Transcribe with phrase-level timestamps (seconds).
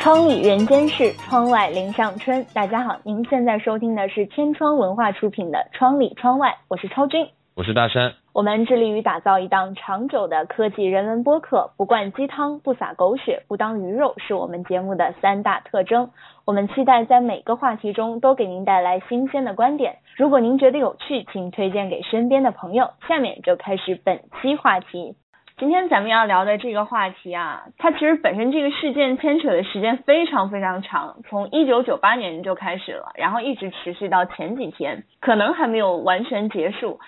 [0.00, 2.42] 窗里人间事，窗外林上春。
[2.54, 8.14] 大家好，您现在收听的是天窗文化出品的《窗里窗外》，我是超君，我是大山。
[8.32, 16.08] 我们致力于打造一档长久的科技人文播客，不灌鸡汤，不撒狗血，不当鱼肉，是我们节目的三大特征。
[16.46, 19.96] 我们期待在每个话题中都给您带来新鲜的观点。
[20.16, 22.88] 如果您觉得有趣，请推荐给身边的朋友。
[23.06, 25.14] 下面就开始本期话题。
[25.60, 36.98] 今天咱们要聊的这个话题啊，它其实本身这个事件牵扯的时间非常非常长，从一九九八年就开始了，然后一直持续到前几天，可能还没有完全结束。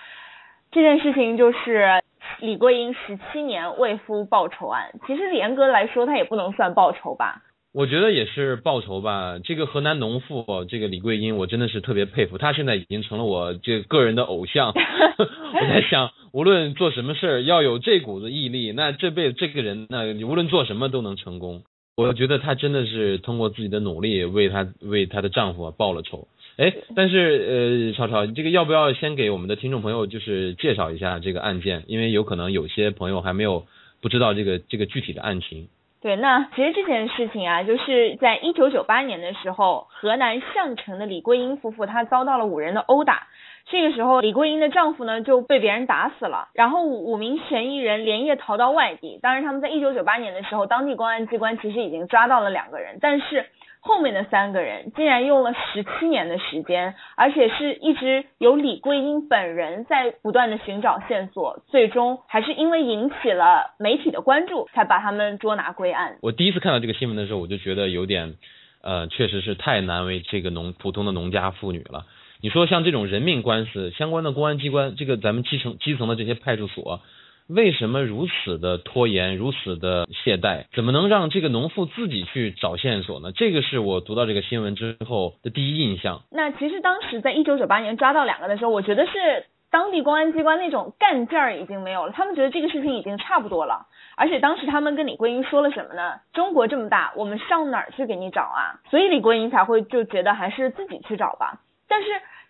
[0.71, 2.03] 这件事情就是
[2.41, 4.91] 李桂英十七年为夫报仇案。
[5.07, 7.41] 其实严格来说，它也不能算报仇吧。
[7.73, 9.39] 我觉得也是报仇吧。
[9.43, 12.37] 这个河南农妇，这个李桂英，我真的是特别佩服。
[12.37, 14.71] 她现在已经成了我这个人的偶像。
[14.77, 21.63] 我在想，无论做什么事儿，要有这股子毅力，那这辈子这个人，那你无论做什么都能成功。
[21.97, 26.27] 我觉得她真的是通过自己的努力，为她为她的丈夫报了仇。
[26.57, 31.83] 哎，但是呃，超超，这个要不要先给我们的听众朋友就是介绍一下这个案件？
[31.87, 33.65] 因为有可能有些朋友还没有
[33.99, 35.69] 不知道这个这个具体的案情。
[36.03, 43.27] 对，那其实这件事情啊，就是在一九九八年的时候，河南项城的李桂英夫妇他遭到了五人的殴打，
[43.67, 53.45] 这个时候李桂英的丈夫呢就被别人打死了，然后五名嫌疑人连夜逃到外地，当然他们在一九九八年的时候，当地公安机关其实已经抓到了两个人，但是。
[53.85, 66.17] 后面的三个人竟然用了十七年的时间，而且是一直由李桂英本人在不断的寻找线索，最终还是因为引起了媒体的关注，才把他们捉拿归案。
[66.21, 68.35] 我第一次看到这个新闻的时候，我就觉得有点，
[68.81, 72.05] 呃，确实是太难为这个农普通的农家妇女了。
[72.39, 77.01] 你说像这种人命官司相关的公安机关，这个咱们基层基层的这些派出所。
[77.47, 80.65] 为什么如此的拖延，如此的懈怠？
[80.73, 83.31] 怎么能让这个农妇自己去找线索呢？
[83.33, 86.21] 这个是我读到这个新闻之后的第一印象。
[86.31, 93.87] 那其实当时在一九九八年抓到两个的时候，我觉得是当地公安机关那种干劲儿已经没有了，他们觉得这个事情已经差不多了。
[94.15, 96.21] 而且当时他们跟李桂英说了什么呢？
[96.33, 98.79] 中国这么大，我们上哪儿去给你找啊？
[98.89, 101.59] 所以李桂英才会就觉得还是自己去找吧。
[101.89, 102.07] 但是。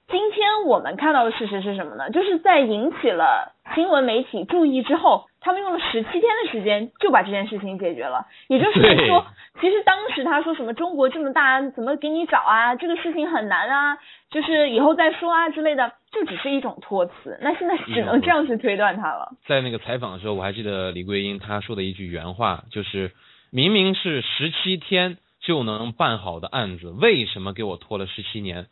[0.09, 2.09] 今天我们看到的事实是什么呢？
[2.12, 8.28] 就是在引起了新闻媒体注意之后，他们用了十七天的时间就把这件事情解决了。
[8.47, 9.25] 也就是说，
[9.59, 12.75] 其实当时他说什么中国这么大，怎么给你找啊？
[12.75, 13.97] 这个事情很难啊，
[14.30, 17.40] 就是以后再说啊之类的，就只是一种托词。
[17.41, 19.31] 那现在只能这样去推断他了。
[19.47, 23.12] 在那个采访的时候，我还记得李桂英她说的一句原话，就是
[23.52, 28.68] 明明是十七天就能办好的案子，为什么给我拖了十七年？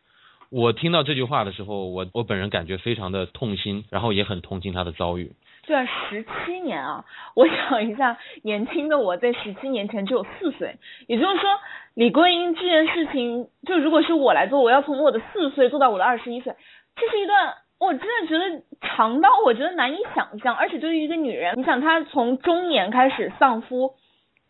[0.51, 5.31] 我听到这句话的时候，我我本人感觉非常的痛心，然后也很同情他的遭遇。
[5.65, 7.05] 对啊，十七年啊！
[7.35, 10.75] 我想一下，年轻的我在十七年前只有四岁，
[11.07, 11.49] 也就是说，
[11.93, 16.53] 李桂英这件事情，就如果是我来做，我要从我的四岁做到我的二十一岁，
[16.97, 20.53] 这是一段我真的觉得长到我觉得难以想象。
[20.53, 23.93] 而且对于一个女人，你想她从中年开始丧夫。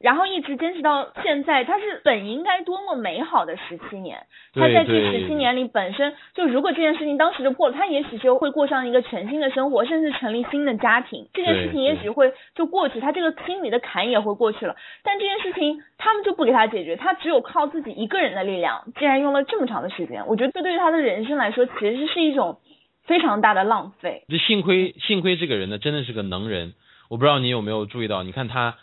[0.01, 4.25] 然后一直坚持到现在，他是本应该多么美好的十七年。
[4.53, 11.28] 他在这十七年里，本身就如果这件事情当时就破了，他也许就会过上一个全新的生活，甚至成立新的家庭。
[11.34, 14.75] 这件事情也许会就过去，他这个心里的坎也会过去了。
[15.03, 20.25] 但这件事情他们就不给他解决，他只有靠自己一个人的力量，竟然用了这么长的时间。
[20.28, 22.59] 我觉得这对于他的人生来说，其实是一种
[23.06, 24.23] 非常大的浪费。
[24.28, 26.73] 这幸亏幸亏这个人呢，真的是个能人。
[27.09, 28.75] 我不知道你有没有注意到，你看他。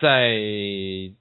[0.00, 0.38] 在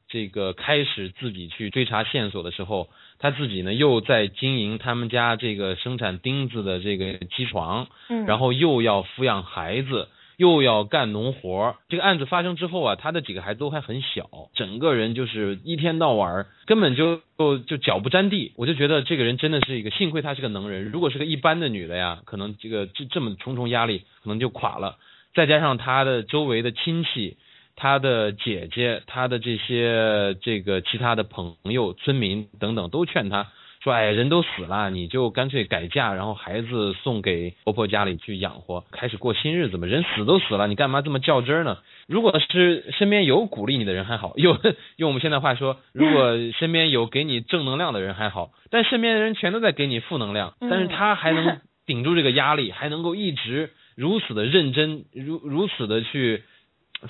[0.07, 11.75] 这个开始自己去追查线索的时候，他自己呢又在经营他们家这个生产钉子的这个机床，嗯，然后又要抚养孩子，又要干农活。
[11.89, 18.53] 这个案子发生之后啊，他的几个孩子都还很小，整个人就是一天到晚根本就就就脚不沾地。
[18.57, 20.91] 我就觉得这个人真的是一个，幸亏他是个能人。
[20.91, 24.97] 如果是个一般的女的呀，可能这个这这么重重压力可能就垮了。
[25.33, 27.37] 再加上他的周围的亲戚。
[27.79, 33.47] 他的姐姐，他的这些这个其他的朋友、村民等等，都劝他
[33.83, 39.85] 说：“哎，人都死了，你就干脆改嫁，然后孩子送给婆婆家里去养活，开始过新日子嘛。
[39.85, 41.77] 人死都死了，你干嘛这么较真儿呢？
[42.09, 44.57] 如果是身边有鼓励你的人还好，有
[44.95, 56.41] 用我们现在话说，如果身边有给你正能量的人还好，但身边的人全都在给你负能量，但是他还能顶住这个压力，还能够一直如此的认真，如如此的去。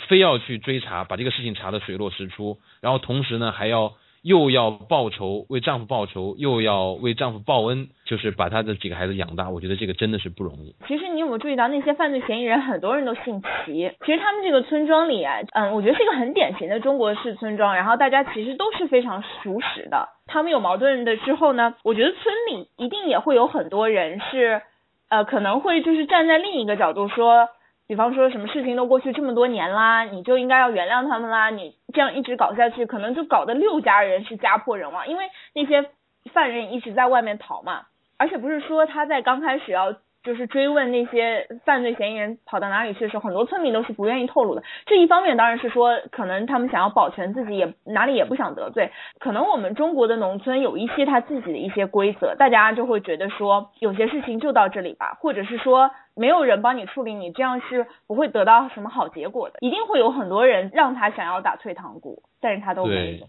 [0.07, 9.49] 非要去追查，把这个事情查得水落石出，然后同时呢还要又要报仇，为丈夫报仇，又要为丈夫报恩，就是把她的几个孩子养大。
[9.49, 10.75] 我觉得这个真的是不容易。
[10.87, 13.89] 其实你有没有注意到，那些犯罪嫌疑人很多人都姓齐。
[14.05, 20.09] 其实他们这个村庄里啊，嗯，我觉得是一个很典型的中国式村庄，然后大家其实都是非常熟识的。
[20.25, 24.61] 他们有矛盾的之后呢，我觉得村里一定也会有很多人是，
[25.07, 27.47] 呃，可能会就是站在另一个角度说。
[27.87, 31.49] 比方说什么事情都过去这么多年啦，你就应该要原谅他们啦。
[31.49, 35.89] 你这样一直搞下去，可能就搞得六家人是家破人亡，因为那些
[36.33, 37.85] 犯人一直在外面逃嘛。
[38.17, 39.93] 而且不是说他在刚开始要
[40.27, 44.63] 就是追问那些犯罪嫌疑人跑到哪里去的时候，很多村民都是不愿意透露的。
[44.85, 48.91] 这一方面当然是说，可能他们想要保全自己，也哪里也不想得罪。
[49.19, 55.89] 可能我们中国的农村有一些他自己的一些规则，大家就会觉得说有些事情就到这里吧，或者是说。
[56.19, 59.57] 没有人帮你处理，你这样是不会得到什么好结果的。
[59.61, 63.27] 一定会有很多人让他想要打退堂鼓，但是他都没有。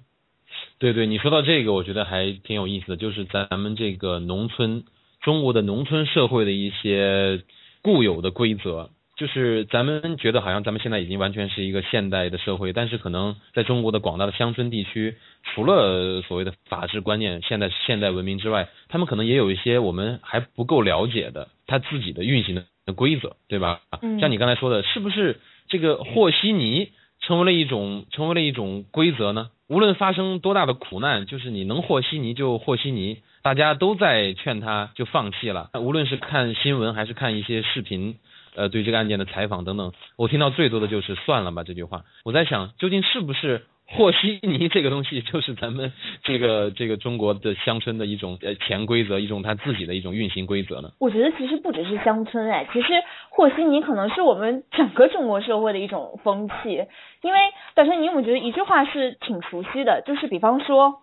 [0.78, 4.84] 对对，你说到这个，我觉得还挺有意思的，就是咱们这个农村，
[5.20, 7.42] 中国的农村社会的一些
[7.82, 8.90] 固有的规则。
[9.16, 22.64] 就是咱们觉得好像咱们现在已经完全是一个现代的社会，但是可能在中国的广大的乡村地区，除了所谓的法治观念、现代现代文明之外，他们可能也有一些我们还不够了解的他自己的运行的。
[22.96, 23.82] 规则对吧？
[24.18, 26.88] 像你刚才说的，是不是这个和稀泥
[27.20, 29.50] 成为了一种成为了一种规则呢？
[29.68, 35.70] 无论发生多大的苦难，就是你能和稀泥就和稀泥，大家都在劝他就放弃了。
[35.74, 38.16] 无论是看新闻还是看一些视频，
[38.54, 42.04] 呃，对这个案件的采访等等，我听到最多的就是算了吧这句话。
[42.24, 43.62] 我在想，究竟是不是？
[43.90, 50.90] 和稀泥这个东西就是咱们这个这个中国的乡村的一种呃潜规则，一种他自己的一种运行规则呢。
[51.00, 52.88] 我觉得其实不只是乡村哎，其实
[53.30, 56.84] 和稀泥可能是我们整个中国社会的一种风气。
[57.22, 57.38] 因为
[57.74, 60.02] 大生，你有没有觉得一句话是挺熟悉的？
[60.06, 61.00] 就是比方说，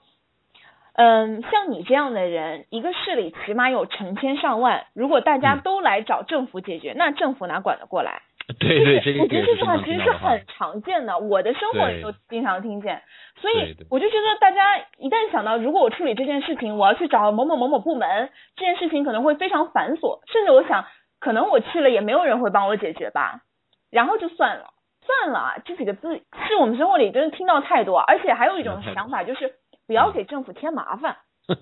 [0.97, 8.21] 嗯，像你这样的人，一个市里起码有成千上万，如果大家都来找政府解决，那政府哪管得过来？
[8.59, 13.01] 对对，这我觉得这句话其实是很常见的，我的生活里都经常听见，
[13.41, 20.85] 所以我就觉得大家一旦想到，如果我处理这件事情，我要去找某某某某部门，这件事情可能会非常繁琐，甚至我想，
[21.19, 23.41] 可能我去了也没有人会帮我解决吧，
[23.89, 24.69] 然后就算了，
[25.01, 29.55] 算了，这几个字是我们生活里真的听到太多，而且还有一种想法就是
[29.87, 31.17] 不要给政府添麻烦。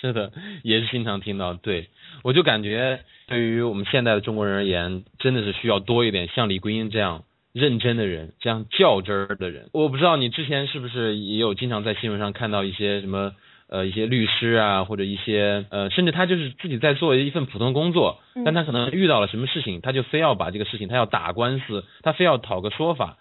[0.00, 0.32] 是的，
[0.64, 1.88] 也是经常听到，对
[2.24, 3.00] 我就感觉。
[3.26, 7.22] 对于我们现代的中国人而言，真的是需要多一点像李桂英这样
[7.52, 9.70] 认真的人，这样较真儿的人。
[9.72, 13.32] 我不知道你之前是不是也有经常在新闻上看到一些什么
[13.68, 23.16] 呃一些律师啊，或者一些呃甚至他就是自己在做一份普通工作，但他可能遇到了什么事情，他就非要把这个事情他要打官司，他非要讨个说法，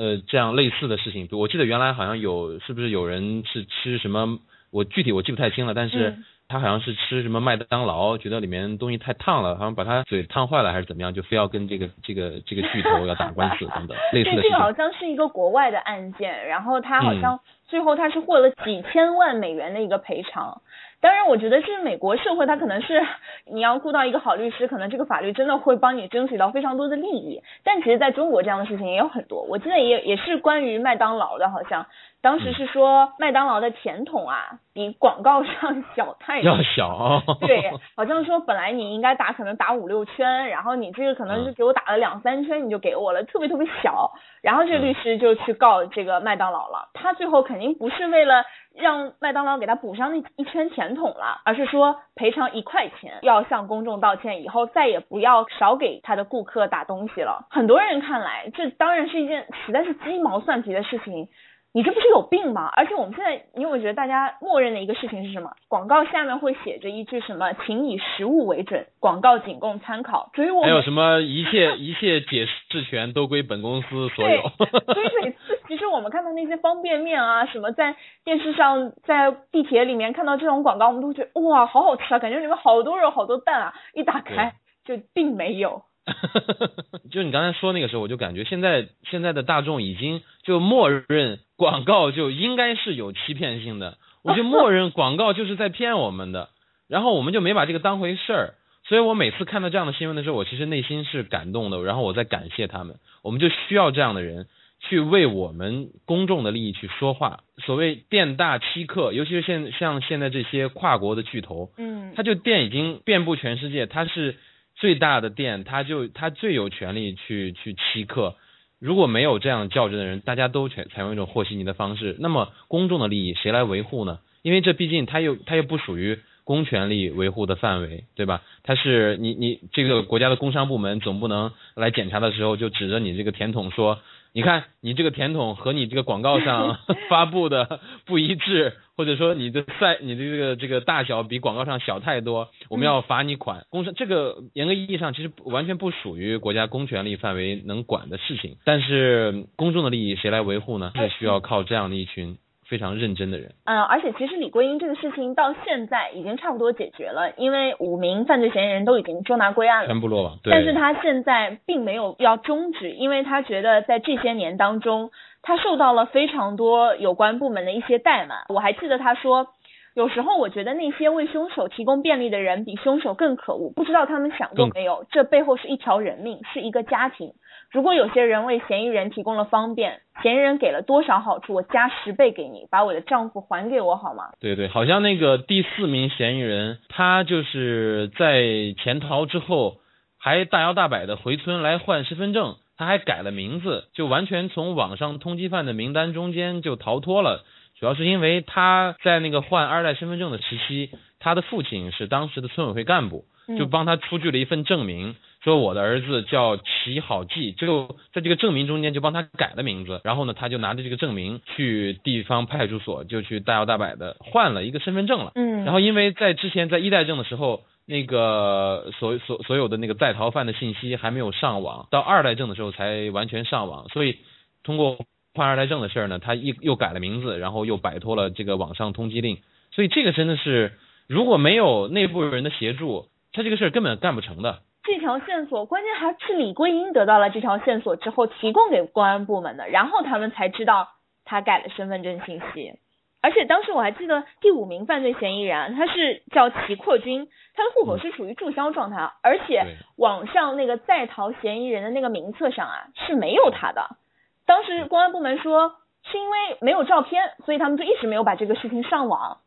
[0.00, 1.28] 呃这样类似的事情。
[1.32, 4.40] 我记得原来好像有是不是有人是吃什么，
[4.72, 6.16] 我具体我记不太清了，但是。
[6.52, 14.42] 他好像是吃什么麦当劳，觉得里面东西太烫了，好像把他嘴烫坏了还是怎么样，就非要跟这个这个这个巨头要打官司等等 类似的。
[14.42, 17.38] 这个好像是一个国外的案件，然后他好像
[17.70, 20.60] 最后他是获了几千万美元的一个赔偿。
[21.00, 23.02] 当然，我觉得是美国社会，他可能是
[23.50, 27.42] 你要雇到一个好律师，可能这个法律真的会帮你争取到非常多的利益。
[27.64, 31.86] 但其实在中国这样的事情也有很多，我记得也也是关于麦当劳的，好像。
[32.22, 37.22] 当时是说麦当劳的甜筒啊，比广告上小太要小。
[37.40, 44.12] 对，好像说本来你应该打可能打五六圈，然后你这个可能是给我打了两三圈，你就给我了，特别特别小。
[44.42, 57.46] 然后这律师就去告这个麦当劳了，他最后肯您不是为了让麦当劳给他补上那一圈甜筒了，而是说赔偿一块钱，要向公众道歉，以后再也不要少给他的顾客打东西了。
[57.50, 61.28] 很多人看来，这当然是一件实在是鸡毛蒜皮的事情。
[61.72, 62.66] 你这不是有病吗？
[62.74, 65.52] 而且我们现在，你有没有觉得大家默认的一个事情是什么？
[65.68, 70.30] 广告下面会写着一句什么，请以实物为准，广告仅供参考。
[70.34, 74.42] 所以我还有什么一切一切解释权都归本公司所有。
[74.58, 85.82] 所以每次其实我们看到那些方便面啊，什么在电视上、在地铁里面看到这种广告，我们都觉得哇，好好吃啊，感觉里面好多肉、好多蛋啊，一打开就并没有。
[87.12, 96.48] 就你刚才说那个时候，我就感觉现在现在的大众已经就默认广告就应该是有欺骗性的， 我就默认广告就是在骗我们的，
[96.88, 98.54] 然后我们就没把这个当回事儿。
[98.88, 102.96] 所以我每次看到这样的新闻的时候，我其实内心是感动的，然后我在感谢他们。
[103.22, 104.46] 我们就需要这样的人
[104.80, 107.40] 去为我们公众的利益去说话。
[107.58, 114.36] 所谓店大欺客，尤其是现像现在这些跨国的巨头，嗯，他就店已经遍布全世界，他是。
[114.76, 118.36] 最大的店，他就他最有权利去去欺客，
[118.80, 124.18] 如果没有这样较真的人，大家都采采用一种和稀泥的方式，那么公众的利益谁来维护呢？
[124.42, 128.42] 因为这毕竟它又它又不属于公权力维护的范围，对吧？
[128.62, 134.00] 它是你你这个国家的工商部门总不能来检查的时候就指着你这个甜筒说。
[134.32, 136.78] 你看，你这个甜筒和你这个广告上
[137.10, 143.66] 发布的不一致，或者说你的赛，你的这个这个大小比广告上小太多，我们要罚你款。
[143.70, 150.92] 工商这个严格意义上其实完全不属于国家公权力范围能管的事情，但是公众的利益谁来维护呢？
[150.94, 152.38] 是需要靠这样的一群。
[152.70, 160.38] 非常认真的人，嗯，而且其实李桂英这个事情到现在已经差不多解决了，因为五名犯罪嫌疑人都已经捉拿归案了，全部落网。
[160.44, 165.10] 但是他现在并没有要终止，因为他觉得在这些年当中，
[165.42, 168.44] 他受到了非常多有关部门的一些怠慢。
[168.48, 169.48] 我还记得他说，
[169.94, 177.32] 有时候我觉得那些为凶手提供便利的人比凶手更可恶，不知道他们想过没有，这背后是一条人命，是一个家庭。
[177.70, 184.32] 如果有些人为嫌疑人提供了方便，嫌疑人给了多少好处，我加十倍给你，把我的丈夫还给我好吗？
[184.40, 188.42] 对对，好像那个第四名嫌疑人，他就是在
[188.82, 189.76] 潜逃之后，
[190.18, 197.44] 还大摇大摆的回村来换身份证，他还改了名字，就完全从网上通缉犯的名单中间就逃脱了。
[197.78, 203.24] 主要是因为他在那个换二代身份证的时期，他的父亲是当时的村委会干部，
[203.56, 205.14] 就帮他出具了一份证明。
[205.42, 215.32] 说我的儿子叫齐好记，就在这个证明中间就帮他改了名字，然后呢，他就拿着这个证明去地方派出所，就去大摇大摆的换了一个身份证了。
[215.34, 215.64] 嗯。
[215.64, 224.18] 然后因为在之前在一代证的时候，那个所所所有的那个在逃犯的信息还没有上网，到二代证的时候才完全上网，所以
[224.62, 224.98] 通过
[225.34, 229.38] 换二代证的事儿呢，他一又改了名字，然后又摆脱了这个网上通缉令，
[229.72, 230.72] 所以这个真的是
[231.08, 234.58] 如果没有内部人的协助，他这个事儿根本干不成的。
[234.92, 240.88] 这条线索，关键还是李桂英得到了这条线索之后提供给公安部门的，然后他们才知道
[241.24, 242.74] 他改了身份证信息。
[243.22, 249.64] 而且当时我还记得第五名犯罪嫌疑人，他是叫齐扩军，他的户口是属于注销状态，而且
[249.96, 253.96] 网上那个在逃嫌疑人的那个名册上啊是没有他的。
[254.44, 255.76] 当时公安部门说
[256.10, 259.38] 是因为没有照片，所以他们就一直没有把这个事情上网，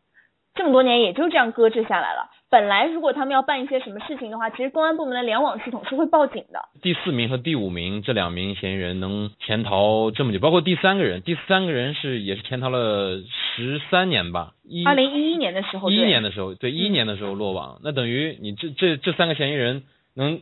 [0.55, 2.29] 这么多年也就这样搁置下来了。
[2.49, 6.69] 本来如果他们要办一些什么事情的话，其实公安部门的联网系统是会报警的。
[6.83, 13.17] 第四名和第五名这两名嫌疑人能潜逃这么久，包括第三个人，第三个人是也是潜逃了
[13.55, 14.51] 十三年吧？
[14.63, 17.79] 一二零一一年的时候，一一年的时候，对一一年的时候落网。
[17.83, 19.81] 那等于你这这这三个嫌疑人
[20.13, 20.41] 能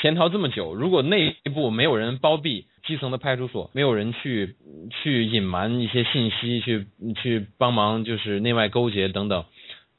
[0.00, 4.56] 潜逃这么久，如果内部没有人包庇，基层的派出所没有人去
[5.02, 6.86] 去隐瞒一些信息，去
[7.22, 9.44] 去帮忙就是内外勾结等等，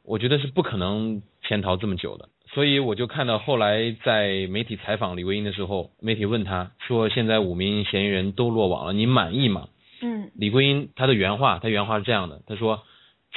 [0.03, 1.21] 我觉得是不可能。
[1.43, 9.69] 潜逃这么久的，所以我就看到后来在媒体采访李桂英的时候，媒体问他说：“现在五名嫌疑人都落网了，你满意吗？”
[10.03, 12.83] 嗯，李桂英她的原话，她原话是这样的，她说：“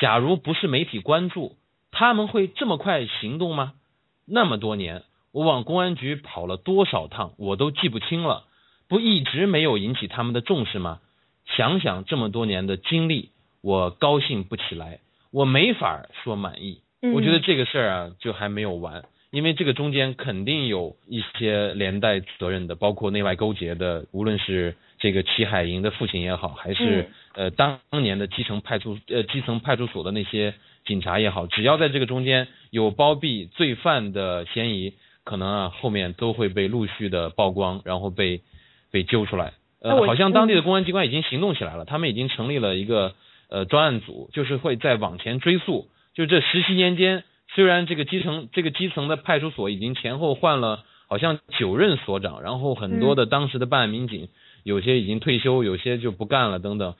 [0.00, 1.54] 假如不是媒体关注，
[1.92, 3.74] 他们会这么快行动吗？
[4.26, 8.44] 那么多年，我往公安局跑了多少趟，我都记不清了，
[8.88, 11.00] 不一直没有引起他们的重视吗？
[11.56, 15.00] 想想这么多年的经历，我高兴不起来，
[15.32, 16.80] 我没法说满意。”
[17.14, 30.52] 我觉得这个事儿啊，就还没有完，因为这个中间肯定有一些连带责任的，包括内外勾结的，无论是这个齐海营的父亲也好，还是呃当年的基层派出呃基层派出所的那些
[30.84, 34.92] 警察也好，只要在这个中间有包庇罪犯的嫌疑，
[35.24, 38.42] 可能啊后面都会被陆续的曝光，然后被
[38.90, 39.52] 被揪出来。
[39.82, 43.14] 呃，好像当地的公安机关已经行动起来了，他们已经成立了一个
[43.48, 45.88] 呃专案组，就是会在往前追溯。
[46.12, 47.24] 就这十七年间，
[47.54, 54.28] 虽然这个基层这个基层的派出所已经前后换了好像九任所长，然后很多的当时的办案民警
[54.64, 56.94] 有些已经退休，有些就不干了等等，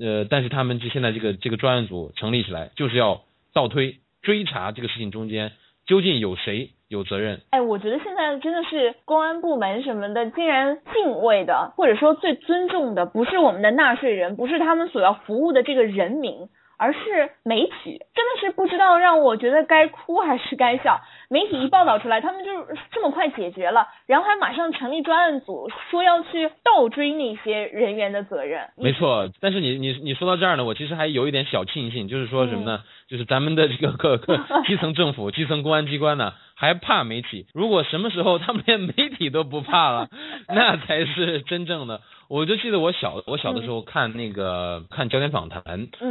[0.00, 5.52] 呃，但是他们这现在这个这个专案组成立起来，就是要倒推追查这个事情中间
[5.86, 7.40] 究竟有谁有责任。
[7.50, 16.48] 哎，我觉得现在真的是公安部门什么的，竟然敬畏的或者说最尊重的，不是我们的纳税人，不是他们所要服务的这个人民。
[16.76, 21.00] 而是媒体真的是不知道让我觉得该哭还是该笑。
[21.34, 22.52] 媒体一报道出来，他们就
[22.92, 28.68] 这么快解决了，然后还马上成立专案组，说要去倒追那些人员的责任。
[28.76, 32.84] 没错，但是你你你说到这儿呢，我其实还有一点小庆幸，就是说什么呢？
[33.08, 37.48] 就是咱们的这个各个基层政府、基层公安机关呢，还怕媒体。
[37.52, 40.08] 如果什么时候他们连媒体都不怕了，
[40.46, 42.00] 那才是真正的。
[42.28, 45.62] 我就记得我小我小的时候看那个看焦点访谈，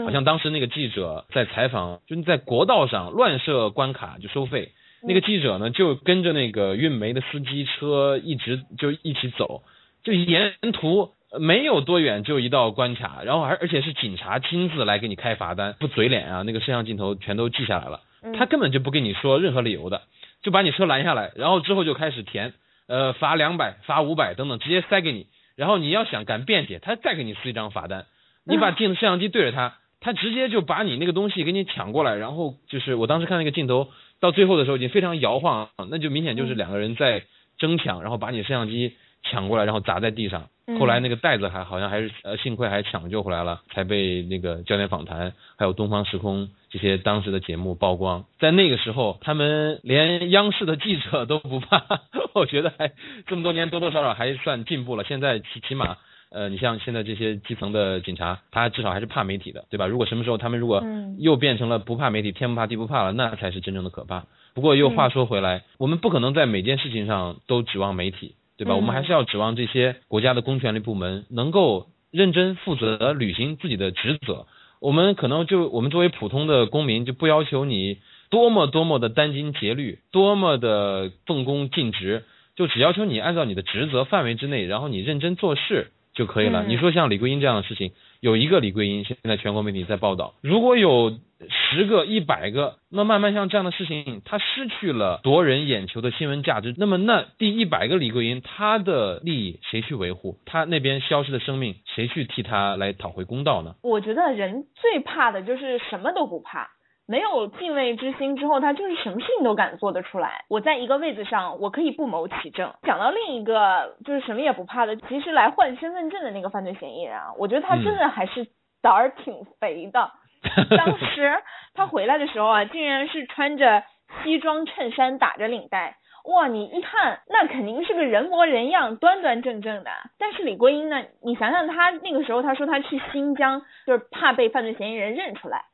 [0.03, 4.73] 好像当时那个记者在采访，就是在国道上乱设关卡就收费。
[5.05, 9.63] 那个记者呢，就跟着那个运煤的司机车一直就一起走，
[10.03, 18.01] 就沿途没有多远就一道关卡，然后而而且是警察亲自来给你开罚单，不嘴脸啊，那个摄像镜头全都记下来了，
[18.37, 20.03] 他根本就不跟你说任何理由的，
[20.41, 22.53] 就把你车拦下来，然后之后就开始填，
[22.87, 28.05] 呃，罚两百，罚五百等等，直接塞给你，然后你要想敢辩解，他再给你撕一张罚单，
[28.45, 33.89] 你把镜摄像机对着他，他直接就把你那个东西给你抢过来，然后就是我当时看那个镜头
[34.23, 37.23] 到最后的时候已经非常摇晃，那就明显就是两个人在
[37.57, 40.47] 争抢，然后把你摄像机抢过来，然后砸在地上。
[40.79, 48.23] 后来那个袋子还好像还是呃幸亏还抢救回来了，才被那个焦点访谈还有东方时空这些当时的节目曝光。
[48.39, 51.83] 在那个时候，他们连央视的记者都不怕，
[52.33, 52.93] 我觉得还
[53.27, 55.03] 这么多年多多少少还算进步了。
[55.03, 55.97] 现在起起码
[56.33, 59.87] 呃，你像现在这些基层的警察，他至少还是怕媒体的，对吧？
[59.87, 60.83] 如果什么时候他们如果
[61.19, 64.25] 又变成了不怕媒体，天不怕地不怕了，那才是真正的可怕。
[64.53, 68.35] 不过又话说回来，我们不可能在每件事情上都指望媒体。
[68.55, 68.75] 对吧？
[68.75, 74.45] 我们还是要指望这些国家的公权力部门能够认真负责履行自己的职责。
[74.79, 77.97] 我们可能就我们作为普通的公民，就不要求你
[78.29, 82.25] 多么多么的殚精竭虑，多么的奉公尽职，
[82.55, 86.63] 就只要求你按照你的职责范围之内，然后你认真做事就可以了。
[86.63, 87.91] 你说像李桂英这样的事情。
[88.19, 90.35] 有一个李桂英，现在全国媒体在报道。
[90.39, 96.73] 如果有十个、一百个，那慢慢像这样的事情，它失去了夺人眼球的新闻价值。
[96.77, 100.37] 那么，那第一百个李桂英，她的利益谁去维护？
[100.45, 103.75] 她那边消失的生命，谁去替她来讨回公道呢？
[103.83, 106.69] 我觉得人最怕的就是什么都不怕。
[107.05, 110.45] 没有敬畏之心之后，他就是什么事情都敢做得出来。
[110.49, 112.73] 我在一个位子上，我可以不谋其政。
[112.83, 118.47] 讲到另一个就是什么也不怕的，其实来换身份证的那个犯罪嫌疑人啊，我觉得他真的还是
[118.81, 120.11] 胆儿挺肥的。
[120.77, 121.41] 当时
[121.73, 123.83] 他回来的时候啊，竟然是穿着
[124.23, 125.95] 西装衬衫，打着领带，
[126.25, 129.91] 哇，你一看那肯定是个人模人样、端端正正的。
[130.19, 135.65] 但是李桂英呢，你想想他那个时候，他说他去新疆就是怕被犯罪嫌疑人认出来。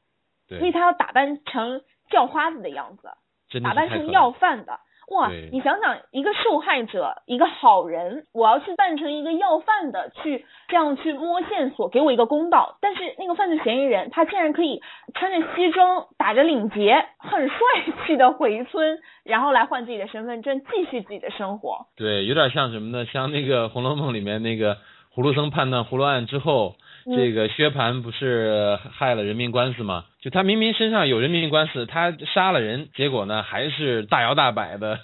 [0.49, 3.09] 所以他要打扮成叫花子的样子，
[3.63, 4.79] 打扮成要饭的，
[5.11, 5.29] 哇！
[5.51, 12.77] 你想想，一个受害者，一个好人，我要去扮成一个要饭的，去这样去摸线索，给我一个公道。
[12.81, 14.81] 但是那个犯罪嫌疑人，他竟然可以
[15.13, 17.57] 穿着西装，打着领结，很帅
[18.05, 21.87] 气的回村，然后来换自己的身份证，继续自己的生活。
[21.95, 23.05] 对，有点像什么呢？
[23.05, 24.77] 像那个《红楼梦》里面那个
[25.15, 26.75] 葫芦僧判断葫芦案之后。
[27.05, 30.05] 这个薛蟠不是害了人命官司吗？
[30.21, 34.99] 就他明明身上有人命官司，他杀了人，结果呢还是大摇大摆的，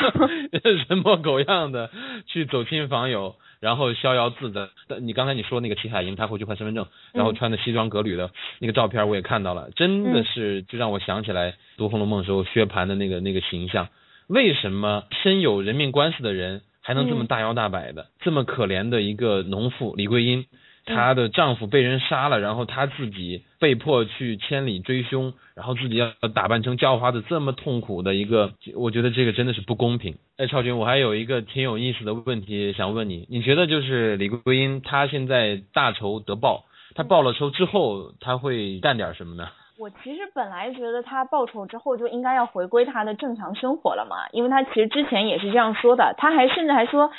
[0.88, 1.90] 人模狗样的
[2.26, 4.68] 去走亲访友，然后逍遥自在。
[5.00, 13.88] 你刚才你说那个齐海英，他回去换身份证，然后穿的西装革履的那个照片，我也看到了，真的是就让我想起来读《红楼梦》时候薛蟠的那个那个形象。
[14.26, 18.06] 为什么身有人命官司的人还能这么大摇大摆的？
[18.20, 20.46] 这么可怜的一个农妇李桂英。
[20.86, 30.16] 她的丈夫被人杀了，然后她自己被迫去千里追凶，然后自己要打扮成叫花子，这么痛苦的一个，我觉得这个真的是不公平。
[30.38, 39.48] 哎，超群，我还有一个挺有意思的问题想问你，你觉得就是李桂英她现在大仇得报，她报了仇之后，她会干点什么呢？
[39.78, 47.10] 我其实本来觉得她报仇之后就应该要回归她的正常生活了嘛，因为她其实之前也是这样说的，她还甚至还说。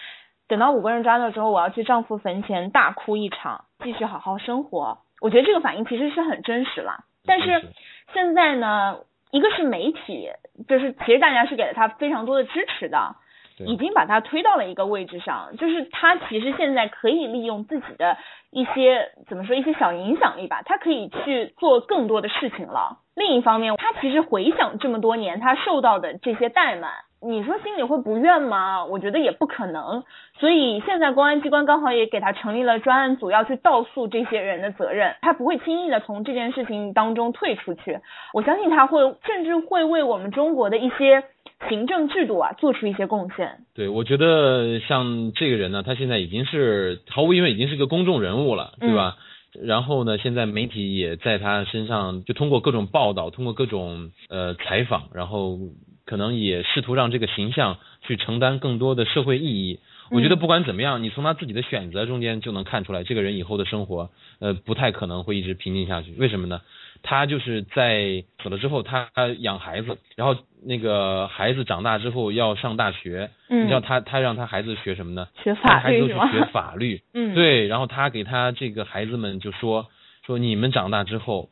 [0.48, 5.00] 等到五个人抓到之后，我要去丈夫坟前大哭一场，继续好好生活。
[5.22, 7.04] 我觉得这个反应其实是很真实了。
[7.26, 7.68] 但是
[8.14, 9.00] 现在呢，
[9.32, 10.30] 一个是媒体，
[10.68, 13.16] 就是其实大家是给了他非常多的支持的，
[13.60, 18.18] 已经把他推到了一个位置上，就是他其实现在可以利用自己的
[18.52, 23.00] 一些怎么说一些小影响力吧，他可以去做更多的事情了。
[23.18, 26.92] 另一方面，他其实回想这么多年他受到的这些怠慢。
[27.20, 28.86] 你说心里会不怨吗？
[28.86, 30.04] 我觉得也不可能。
[30.40, 35.16] 所以现在公安机关刚好也给他成立了专案组，要去倒诉这些人的责任。
[35.24, 38.00] 他不会轻易的从这件事情当中退出去。
[38.36, 41.24] 我相信他会，甚至会为我们中国的一些
[41.68, 43.58] 行政制度啊做出一些贡献。
[43.74, 49.16] 对，我觉得像这个人呢，他现在已经是毫无疑问已经是个公众人物了，对吧？
[49.62, 55.60] 然后呢，现在媒体也在他身上就通过各种报道，通过各种呃采访，然后。
[56.10, 59.80] 可能也试图让这个形象去承担更多的社会意义。
[60.12, 66.12] 我觉得不管怎么样，你从他自己的选择中间就能看出来，这个人以后的生活，呃，不太可能会一直平静下去。
[66.18, 66.62] 为什么呢？
[67.04, 75.28] 他就是在死了之后，他养孩子，然后那个孩子长大之后要上大学，你知道他他让他孩子学什么呢？
[75.44, 77.02] 学法律是学法律。
[77.14, 77.36] 嗯。
[77.36, 79.88] 对，然后他给他这个孩子们就说
[80.26, 81.50] 说你们长大之后，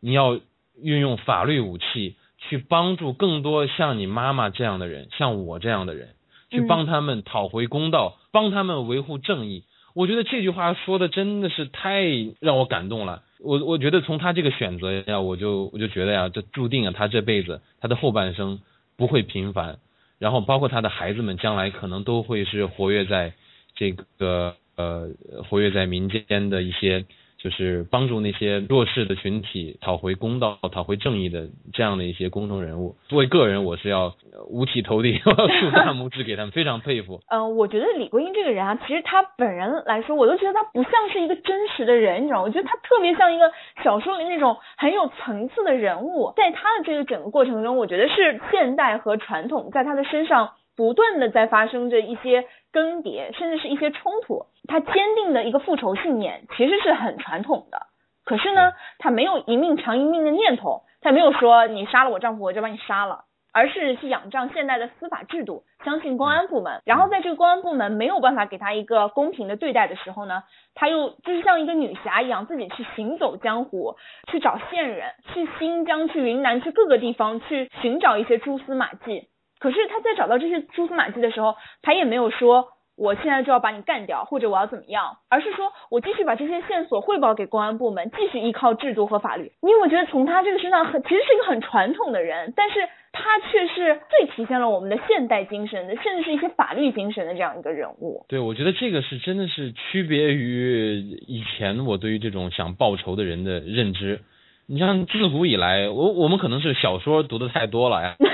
[0.00, 0.40] 你要
[0.80, 2.16] 运用法律武器。
[2.48, 6.10] 去帮助更多像你妈妈这样的人，像我这样的人，
[6.50, 9.64] 去帮他们讨回公道，帮他们维护正义。
[9.94, 12.04] 我觉得这句话说的真的是太
[12.40, 13.22] 让我感动了。
[13.40, 18.60] 我我觉得从他这个选择呀，我就我就觉得呀，这注定啊，他这辈子他的后半生
[18.96, 19.78] 不会平凡，
[20.18, 23.32] 然后包括他的孩子们将来可能都会是活跃在
[23.74, 25.08] 这个呃
[25.48, 27.04] 活跃在民间的一些。
[27.46, 32.96] 就是帮助那些弱势的群体讨回公道、讨回正义的这样的一些公众人物。
[33.06, 34.16] 作为个人，我是要
[34.48, 37.20] 五体投地， 竖大拇指给他们，非常佩服。
[37.30, 42.42] 嗯， 我觉得李国英这个人啊，其实他本人来说，我都觉得他不像是一个真实的人，你知道？
[42.42, 43.52] 我觉得他特别像一个
[43.84, 46.32] 小说里那种很有层次的人物。
[46.36, 54.46] 在他的这个整个过程中，我觉得是现代和传统在他的身上不断的在发生着一些更迭，甚至是一些冲突。
[54.66, 57.86] 他坚定的一个复仇信念其实是很传统的，
[58.24, 66.82] 可是呢，他没有一命偿一命的念头，他没有说你杀了我丈夫我就把你杀了，而是去仰仗现代的司法制度，相信公安部门。
[66.84, 70.42] 然后在这个公安部门没有办法给他一个公平的对待的时候呢，
[70.74, 73.96] 他又就是像一个女侠一样，自己去行走江湖，
[74.30, 79.28] 去找线人，去新疆、去云南、去各个地方去寻找一些蛛丝马迹。
[79.58, 82.68] 可是他在找到这些蛛丝马迹的时候，他也没有说。
[82.96, 85.18] 我现在就要把你干掉，或者我要怎么样？
[85.28, 89.52] 而是说我继续把这些线索汇报给公安部门，继续依靠制度和法律。
[89.60, 92.80] 因为我觉得从他这个身上很，其实是一个很传统的人，但是
[93.12, 98.24] 他却是最体现了我们的现代精神的，甚至是一些法律精神的这样一个人物。
[98.28, 104.20] 对，我觉得这个是真的是区别于以前我对于这种想报仇的人的认知。
[104.68, 108.16] 你像自古以来，我我们可能是小说读的太多了呀。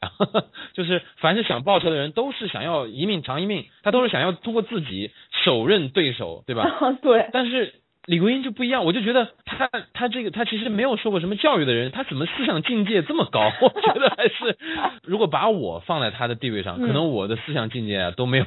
[0.74, 5.10] 就是凡是想报仇的人，都是想要一命偿一命，他都是想要通过自己
[5.44, 6.68] 手刃对手，对吧？
[7.02, 7.28] 对。
[7.32, 7.74] 但是
[8.06, 13.40] 李国英就不一样，我就觉得他他这个他其实没有受过什么教育的人，他怎么思想境界这么高？
[13.60, 14.56] 我觉得还是
[15.04, 18.46] 如果把我放在他的地位上，可能我的思想境界啊都没有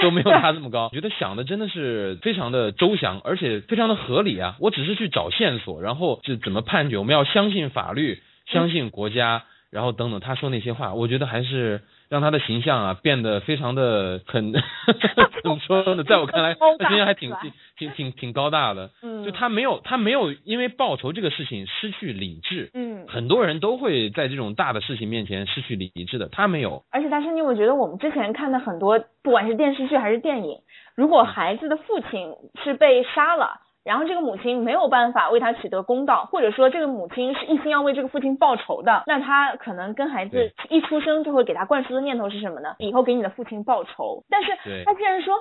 [0.00, 0.84] 都没有他这么高。
[0.84, 4.54] 我觉得想的真的是非常的周详，而且非常的合理啊！
[4.60, 6.98] 我只是去找线索，然后就怎么判决？
[6.98, 9.44] 我们要相信法律，相信国家。
[9.72, 11.80] 然后等等，他说那些话，我觉得还是
[12.10, 16.04] 让他的形象啊变得非常的很怎么说呢？
[16.04, 17.34] 在我看来，他形象还挺
[17.78, 18.90] 挺挺挺高大的。
[19.02, 22.70] 嗯，就他没有他没有因为报仇这个事情失去理智。
[22.74, 26.84] 嗯，很多人都会在这种大的事情面前失去理智的，他没有。
[26.90, 30.58] 而且大师，你我觉得我们之前看的很多，不管是电视剧还是电影，
[30.94, 33.62] 如果孩子的父亲是被杀了。
[33.84, 42.76] 然后这个母亲没有办法为他取得公道，或者说这个母亲是一心要为这个父亲报仇的，那他可能跟孩子一出生就会给他灌输的念头是什么呢？
[42.78, 44.24] 以后给你的父亲报仇。
[44.30, 44.52] 但是
[44.84, 45.34] 他既然说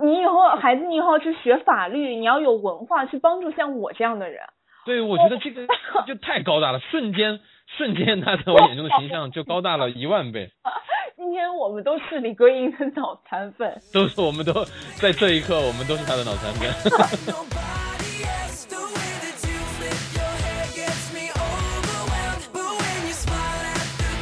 [0.00, 4.42] 你以后孩子你以后去学法律，你要有文化去帮助像我这样的人。
[4.86, 5.66] 对，我觉得这个
[6.06, 7.40] 就太高大了，瞬间
[7.76, 10.50] 瞬间他在我眼中的形象就高大了一万倍。
[11.22, 14.64] 今天我们都是李桂英的脑残粉， 都是我们都
[14.96, 16.72] 在这一刻，我们都是他的脑残粉。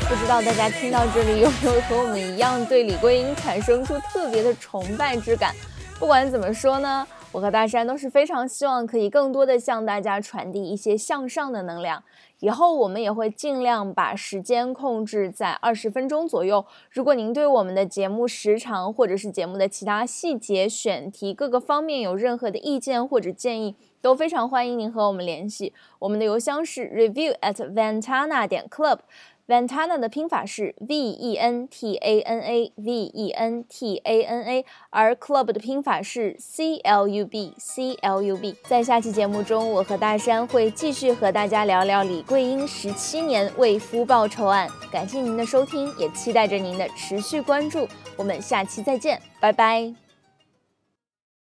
[0.08, 5.54] 不知道大家听到这里有没有和我们一样对李桂英产生出特别的崇拜之感？
[6.00, 12.02] 不管怎么说呢，我和大山都是非常希望可以更多的向大家传递一些向上的能量。
[12.40, 16.64] 以后我们也会尽量把时间控制在二十分钟左右。
[16.90, 25.74] 如果您对我们的节目时长或者是节目的其他细节、选题各个方面有任何的意见或者建议，都非常欢迎您和我们联系。
[25.98, 29.00] 我们的邮箱是 review at ventana 点 club。
[29.48, 35.14] Ventana 的拼法是 V E N T A N A V E N T A N A，而
[35.14, 38.54] Club 的拼法是 C L U B C L U B。
[38.64, 44.68] 在下期节目中，我和大山会继续和大家聊聊李桂英十七年为夫报仇案。
[44.92, 47.88] 感谢您的收听，也期待着您的持续关注。
[48.18, 50.07] 我们下期再见，拜拜。